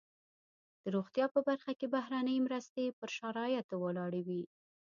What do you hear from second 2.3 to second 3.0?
مرستې